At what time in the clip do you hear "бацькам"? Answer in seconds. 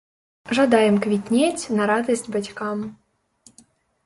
2.37-2.77